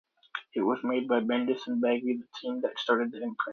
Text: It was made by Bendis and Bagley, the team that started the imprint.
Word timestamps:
It 0.55 0.61
was 0.61 0.83
made 0.83 1.07
by 1.07 1.19
Bendis 1.19 1.67
and 1.67 1.79
Bagley, 1.79 2.17
the 2.17 2.27
team 2.41 2.61
that 2.61 2.79
started 2.79 3.11
the 3.11 3.17
imprint. 3.21 3.49